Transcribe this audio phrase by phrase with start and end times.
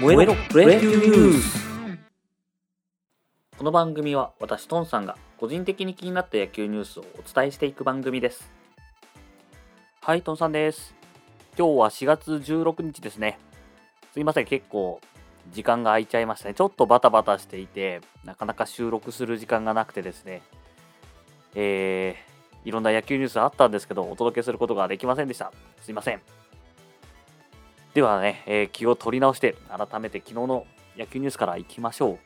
[0.00, 1.64] 燃えろプロ野球ニュース
[3.56, 8.50] この番組は私トンさんが個人的に気になった野球ニュースをお伝えしていく番組です。
[10.00, 10.96] はいトンさんです。
[11.56, 13.38] 今日は4月16日ですね。
[14.12, 15.00] すいません結構
[15.52, 16.54] 時間が空いちゃいましたね。
[16.54, 20.42] ちょっとバタバタしていてなかなか収録する時間がなくてですね。
[21.54, 25.52] えー、いろんな野球ニュースあったんですけどお届けすることができませんでした。
[25.82, 26.20] すいません
[27.94, 30.66] ではね、えー、気を取り直して、改めて昨日の
[30.98, 32.18] 野球ニュースからいきましょう。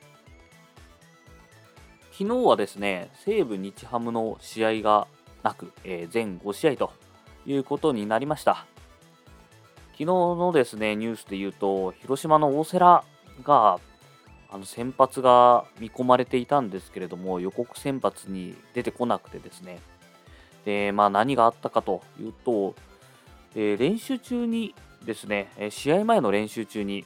[2.11, 5.07] 昨日はですね、西武日ハムの試合が
[5.43, 6.91] なく、えー、全5試合と
[7.45, 8.65] いうことになりました。
[9.93, 13.05] 昨日のですね、ニュースで言うと、広島の大瀬良
[13.45, 13.79] が、
[14.51, 19.81] あの先発が見込まれていたんですけれども、予告先発に出てこなくてですね、
[20.65, 22.75] で、まあ何があったかというと、
[23.55, 24.75] えー、練習中に
[25.05, 27.05] ですね、試合前の練習中に、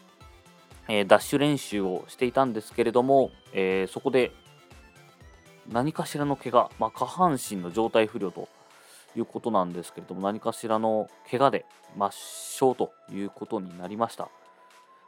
[0.88, 4.32] えダッシュ練習をしていたんですけれども、えそこで
[5.70, 8.48] 何かしらの怪我、まあ、下半身の状態不良と
[9.16, 11.64] いうことなんですけれども、何かしらの怪我で
[11.96, 14.28] 抹消ということになりました。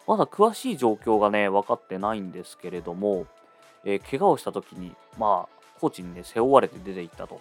[0.07, 3.27] まだ詳しい状況がね、分かってないんですけれども、
[3.85, 7.41] えー、怪我をした時に、まあ、コーチにね、背負われて出ていったと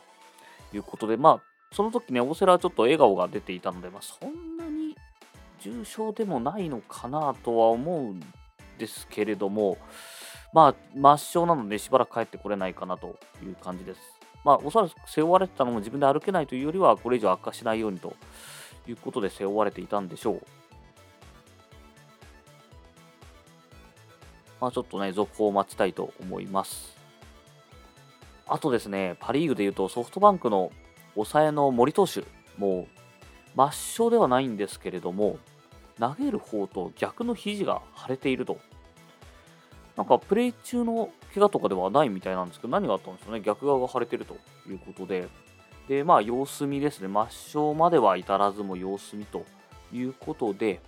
[0.74, 1.42] いうことで、まあ、
[1.74, 4.43] その時ね、大瀬良はちょっと笑顔が出ていたので、まあ、そん
[5.64, 8.20] 重症でもないのかなとは思うん
[8.78, 9.78] ですけれども、
[10.52, 14.02] まあ、抹消なのでしばらく帰ってこれないかなという感じです。
[14.44, 18.14] まあ、おそらく背負われてたのも自分で歩けないというよりは、これ以上悪化しないようにと
[18.88, 20.42] いうことで背負われていたんでしょう。
[24.60, 26.98] まあ、ちょっとね、続報を待ちたいと思います。
[28.48, 30.72] あとですね、パ・リーグでいうとソフトバンクの
[31.16, 32.24] 抑えの森投手、
[32.58, 32.88] も
[33.56, 35.38] う抹消ではないんですけれども、
[36.00, 38.58] 投げる方と逆の肘が腫れていると。
[39.96, 43.42] なんかプレイ中の怪我とかではないみたいなんですけど、何があったんでしょうね？
[43.42, 45.30] 逆側が腫れてるということで。
[45.88, 47.08] で、まあ様子見ですね。
[47.08, 49.46] 抹消までは至らずも様子見と
[49.92, 50.80] いうことで、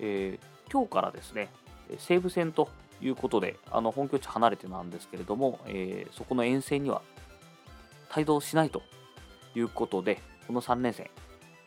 [0.00, 1.48] えー、今日からですね、
[1.96, 2.68] 西武戦と
[3.00, 7.00] いうことで、あの本拠地離れてなんですけれども、えー、そこの遠征には
[8.14, 8.82] 帯同しないと
[9.54, 11.08] いうことで、この3連戦、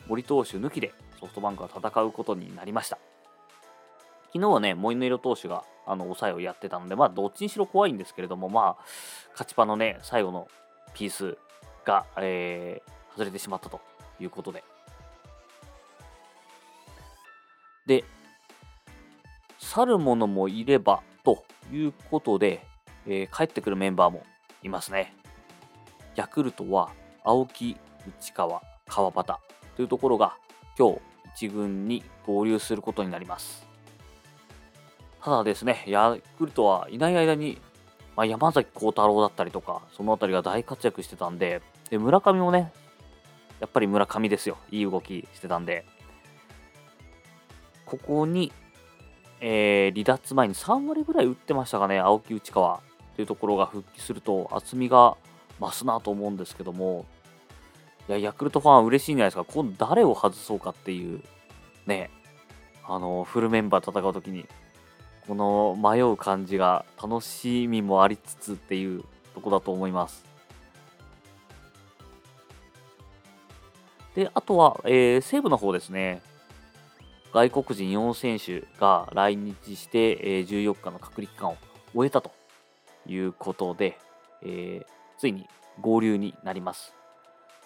[0.07, 2.97] 森投手抜きでソフトバンクは戦うことになりました。
[4.33, 8.83] 昨日はね、モイネロ投手があの抑えをやってたので、まあ、どっちにしろ怖いんですけれども、まあ、
[9.33, 10.47] 勝ちパのね、最後の
[10.93, 11.37] ピース
[11.85, 13.79] が、えー、外れてしまったと
[14.19, 14.63] いうことで。
[17.85, 18.03] で、
[19.59, 22.65] 去る者もいればということで、
[23.05, 24.23] えー、帰ってくるメンバーも
[24.63, 25.13] いますね。
[26.15, 26.91] ヤクルトは
[27.23, 27.77] 青木、
[28.19, 29.38] 内川、川端
[29.75, 30.38] というところが
[30.77, 33.66] 今日1軍に合流することになります。
[35.24, 37.59] ただですね、ヤクルトはいない間に、
[38.16, 42.72] まあ、山崎幸太郎だったりとか、その辺りが大活躍してたんで、で村上もね、
[43.59, 44.58] やっぱり村上ですよ。
[44.72, 45.86] いい動きしてたんで、
[47.86, 48.52] ここに、
[49.40, 52.81] えー、離脱前に3割ぐらい打ってましたかね、青木内川
[53.16, 55.18] というところが復帰すると、厚みが
[55.59, 57.06] 増すなと思うんですけども、
[58.11, 59.45] や、ヤクルトファンは嬉しいんじゃないですか。
[59.45, 61.22] 今度誰を外そうかっていう、
[61.85, 62.09] ね、
[62.88, 64.45] あの、フルメンバー戦うときに、
[65.27, 70.25] この迷う感じが楽しみもありつつっていうとこだと思います。
[74.16, 76.21] で、あとは、えー、西武の方ですね。
[77.33, 81.57] 外国人4選手が来日して、えー、14日の隔離期間を
[81.94, 82.31] 終えたと
[83.07, 83.97] いうことで、
[84.41, 84.85] えー、
[85.17, 85.47] ついに
[85.79, 86.94] 合流になります。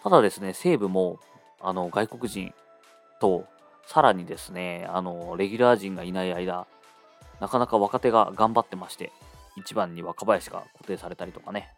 [0.06, 1.20] ただですね、西武も
[1.60, 2.54] あの外国人
[3.20, 3.48] と、
[3.88, 6.68] さらにですね、あのレギュラー陣がいない間、
[7.40, 9.12] なかなか若手が頑張ってまして、
[9.58, 11.74] 1番に若林が固定されたりとかね、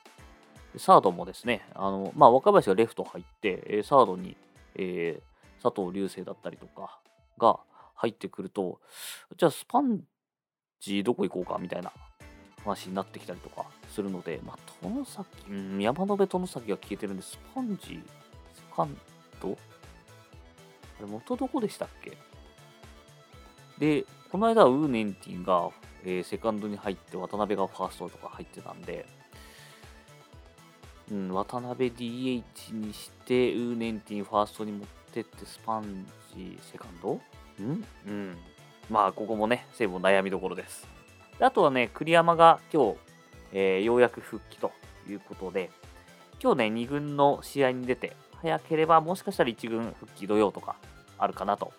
[0.75, 4.35] サードもですね、あのまあ、若林がレフト入って、サードに、
[4.75, 7.00] えー、佐藤隆星だったりとか
[7.38, 7.62] が
[7.95, 8.81] 入ってくると、
[9.38, 10.01] じゃあスパン
[10.81, 11.94] ジどこ行こうかみたいな
[12.68, 18.04] 話になってきたりとかするので、まあ、殿崎、うん、山野辺殿崎が消えてるんで、スパンジ、
[18.54, 18.96] セカン
[19.42, 19.58] ド
[21.00, 22.18] あれ、元どこでしたっけ？
[23.78, 25.69] で、この間はウーネンティンが、
[26.04, 29.06] えー、セカンドに入って、渡辺がファーストとか入ってたんで、
[31.12, 36.06] うん、渡辺 DH にして、ウーネンティンファーストに持ってって、スパン
[36.36, 37.14] ジ、セカンド？
[37.14, 37.86] ん？
[38.08, 38.38] うん。
[38.90, 40.88] まあ、ここもね、西武悩みどころです。
[41.39, 42.98] あとはね、栗山が今日、
[43.54, 44.72] えー、ようやく復帰と
[45.07, 45.69] いうことで、
[46.42, 50.75] 今日ね、2軍の試合に出て、早ければもしかしたら1軍復帰土曜とか
[51.18, 51.74] あるかなと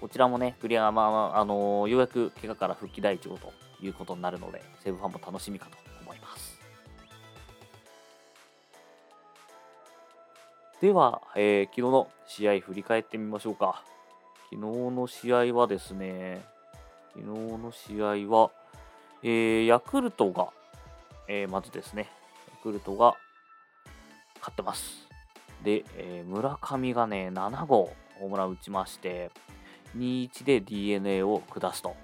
[0.00, 3.52] こちらもね、栗山、あのようやく怪我から復帰第1号と
[3.82, 6.58] いうことになるので、西武ファンも楽しみかと思います。
[10.80, 13.84] では、えー、昨日の試合振り返ってみましょうか。
[14.50, 16.42] 昨日の試合はですね、
[17.14, 18.50] 昨日の試合は、
[19.22, 20.48] えー、ヤクルトが、
[21.28, 22.08] えー、まずですね、
[22.50, 23.16] ヤクルトが
[24.38, 25.08] 勝ってます。
[25.62, 29.30] で、えー、村上がね、7号ホームラン打ちまして、
[29.96, 31.96] 2-1で d n a を下すと。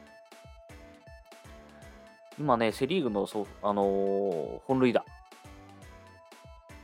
[2.38, 5.04] 今ね、セ・リーグのそ、あのー、本塁打、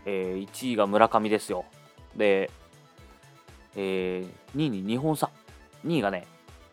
[0.06, 1.64] えー、1位が村上ですよ。
[2.16, 2.50] で、
[3.76, 5.30] えー、2位に2本差。
[5.84, 6.26] 2位がね、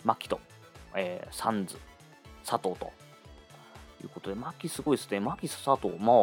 [0.05, 0.39] 牧と、
[0.95, 1.77] えー、サンズ、
[2.45, 2.91] 佐藤と
[4.03, 5.19] いうことで、牧すごいですね。
[5.19, 6.15] 牧、佐藤、まあ、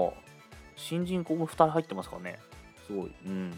[0.76, 2.38] 新人ここ2人入ってますからね。
[2.86, 3.12] すごい。
[3.26, 3.50] うん。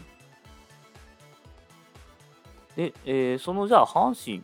[2.75, 4.43] で、えー、そのじゃあ、阪神、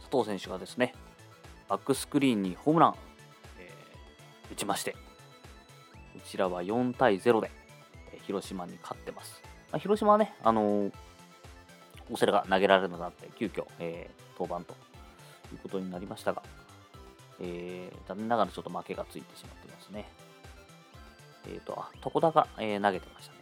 [0.00, 0.94] 佐藤選手がですね、
[1.68, 2.94] バックスクリーンにホームラン、
[3.58, 7.50] えー、打ちまして、こちらは4対0で、
[8.12, 9.42] えー、広島に勝ってます。
[9.70, 10.92] まあ、広島はね、あのー、
[12.10, 14.78] 大瀬良が投げられるようになって、急遽、えー、登板と
[15.54, 16.42] いうことになりましたが、
[17.40, 20.08] えー、残念ながらちょっと負けがついてしまってますね。
[21.46, 23.38] えっ、ー、と、あ、床田が、えー、投げてましたね。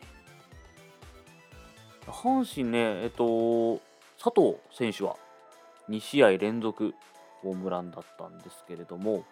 [2.06, 3.81] 阪神ね、えっ、と、
[4.23, 5.17] 佐藤選手は
[5.88, 6.94] 2試合連続
[7.43, 9.25] ホームランだったんですけれども、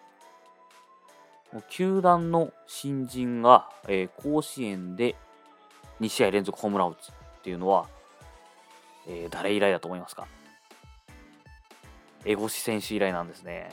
[1.69, 5.15] 球団の新人が、えー、甲子園で
[6.01, 7.13] 2試合連続ホームランを打つっ
[7.43, 7.87] ていうのは、
[9.07, 10.27] えー、誰以来だと思いますか？
[12.25, 13.69] エゴシ選手以来なんですね。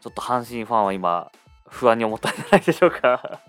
[0.00, 1.30] ちょっと阪神ファンは今、
[1.68, 3.40] 不安に思ったんじゃないでしょうか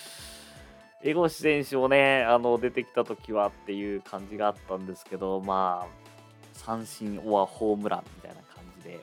[1.02, 6.10] エゴシ選手もね、あの出てきた時はっていう感じがあったんですけど、まあ、
[6.52, 9.00] 三振オアホームランみたいな感じで、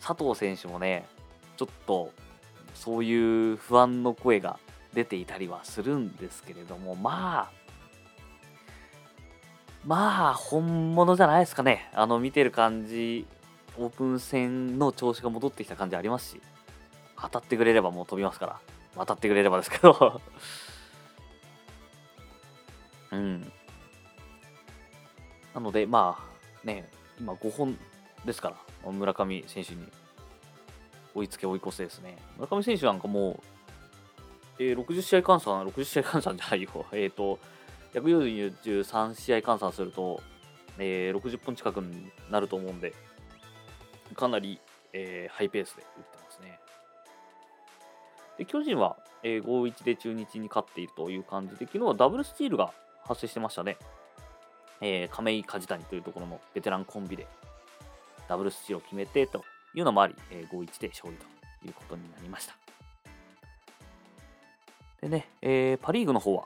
[0.00, 1.06] 佐藤選手もね、
[1.56, 2.12] ちょっと
[2.74, 4.60] そういう不安の声が
[4.94, 7.61] 出ていたりはするんですけれども、まあ、
[9.84, 11.90] まあ、本物じゃないですかね。
[11.92, 13.26] あの、見てる感じ、
[13.78, 16.40] オープン戦の調子が戻ってきた感じありますし、
[17.20, 18.60] 当たってくれればもう飛びますから、
[18.94, 20.20] 当たってくれればですけど
[23.10, 23.52] うん。
[25.54, 26.18] なので、ま
[26.64, 26.88] あ、ね、
[27.18, 27.78] 今5本
[28.24, 29.88] ですから、村上選手に
[31.14, 32.16] 追いつけ追い越せですね。
[32.36, 33.40] 村上選手なんかもう、
[34.58, 36.86] えー、60試合換算、60試合換算じゃないよ。
[36.92, 37.38] えっ、ー、と、
[37.94, 40.22] 143試合換算すると、
[40.78, 42.94] えー、60本近くになると思うんで、
[44.14, 44.60] かなり、
[44.92, 46.58] えー、ハイペースで打ってますね。
[48.38, 52.72] で巨人は、えー、5-1で中日に勝っているという感じで、昨日はダブルスチールが
[53.04, 53.76] 発生してましたね。
[54.80, 57.28] えー、亀井梶谷というところのベテランコンビで
[58.28, 59.44] ダブルスチールを決めてと
[59.74, 62.56] いうのもあり、えー、5-1で勝利ということになりました。
[65.00, 66.44] でね、えー、パ・リーグの方は、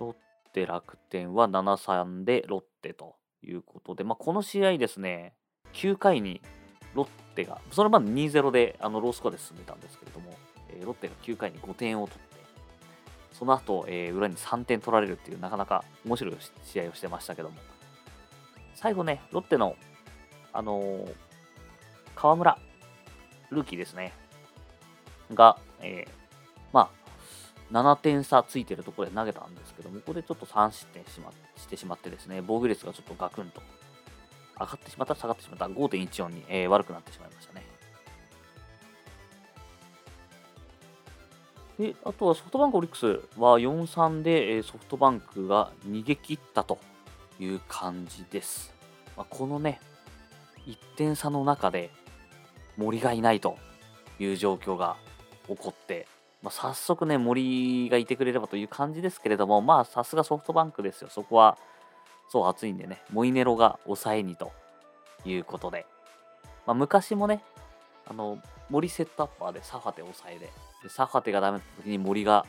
[0.00, 0.14] ロッ
[0.52, 5.34] テ、楽天は7-3でロッテということで、まあ、この試合ですね、
[5.74, 6.40] 9回に
[6.94, 10.32] ロッテが、それまで2-0であのロースコアで進んでたんですけれども、
[10.70, 12.40] えー、ロッテが9回に5点を取って、
[13.32, 17.56] その後、えー、裏に3点取られるっていう、なかなか面白い試合をしてましたけども、
[18.74, 19.76] 最後ね、ロッテの、
[20.52, 21.14] あのー、
[22.14, 22.58] 河村、
[23.50, 24.12] ルーキーですね、
[25.34, 26.10] が、えー、
[26.72, 26.99] まあ、
[27.72, 33.62] 7点差ついてるところで投げたんですけども、ここでちょっと3失点し,、ま、してしまってですね、防御率がちょっとガクンと
[34.58, 37.64] 上がってしまった、下がってしまった、5.14に、えー、悪くなってしまいましたね。
[41.80, 46.78] で、あとはソフトバンクオリックスは4-3で、えソフトバンクが逃げ切ったと
[47.38, 48.74] いう感じです。
[49.16, 49.80] まあ、このね、
[50.66, 51.90] 1点差の中で
[52.76, 53.56] 森がいないと
[54.18, 54.96] いう状況が
[55.48, 56.06] 起こって、
[56.42, 61.10] まあ、早速ね、森がいてくれればという感じですけれども、まあ、さすがソフトバンクですよ。
[61.10, 61.58] そこは、
[62.28, 64.52] そう暑いんでね、モイネロが抑えにと
[65.24, 65.86] いうことで、
[66.66, 67.42] まあ、昔もね、
[68.06, 68.38] あの、
[68.70, 70.50] 森セットアッパーでサファテ抑えで、
[70.82, 72.46] でサファテがダメだった時に森が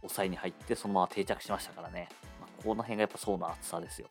[0.00, 2.08] 抑えに入って、そのまま定着しましたからね。
[2.40, 4.08] まあ、この辺がやっぱ層の厚さですよ。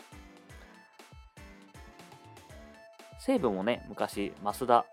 [3.20, 4.86] 西武もね、昔、増田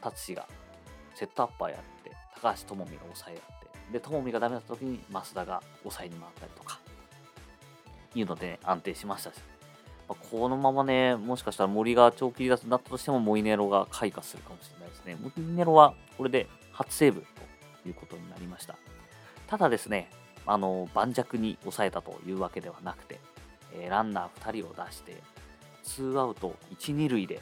[0.00, 0.48] 達志が
[1.14, 2.10] セットアッパーやって、
[2.40, 3.59] 高橋智美が抑えやって、
[3.92, 6.80] で、智美がダメだった時に増田が抑えに回ったりとか、
[8.14, 9.36] いうので、ね、安定しましたし、
[10.08, 15.16] まあ、このままね、もしかしたら森が長期離脱になったとしても、モイネロが開花するかもしれないですね。
[15.20, 17.24] モイネロはこれで初セーブ
[17.82, 18.76] ということになりました。
[19.46, 20.10] ただですね、
[20.46, 23.20] あの盤石に抑えたというわけではなくて、
[23.72, 25.16] えー、ランナー2人を出して、
[25.82, 27.40] ツーアウト1、2塁で、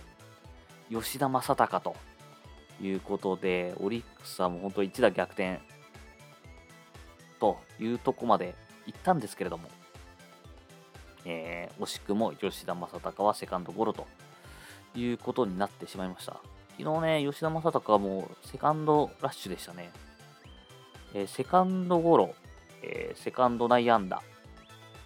[0.91, 1.97] 吉田正尚と
[2.83, 5.61] いうことで、オリックスはもう本当一打逆転
[7.39, 8.55] というとこまで
[8.87, 9.69] 行ったんですけれども、
[11.25, 14.07] えー、惜しくも吉田正尚はセカンドゴロと
[14.95, 16.41] いうことになってしまいました。
[16.79, 19.91] 昨日ね、吉田正尚はもうセカンドラッシュでしたね。
[21.15, 22.35] えー、セカンドゴロ、
[22.83, 24.23] えー、セカンド内野安打、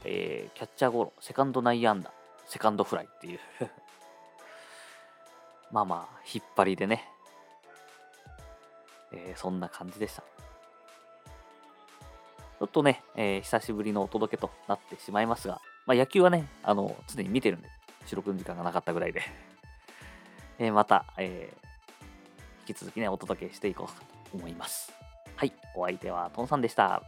[0.05, 2.13] えー、キャッチャーゴロ、セカンド内野安打、
[2.47, 3.41] セカンドフライっていう
[5.71, 7.09] まあまあ、引っ張りでね、
[9.13, 10.23] えー、そんな感じでした。
[12.63, 17.69] ちょっとね、えー、久しぶりのお届けとなってしまいますが、まあ、野球はね、あの、常に見てるんで、
[18.07, 19.21] 収録の時間がなかったぐらいで
[20.61, 21.53] えー、また、え
[22.69, 24.93] 引き続きね、お届けしていこうと思います。
[25.35, 27.03] はい、お相手はトンさんでした。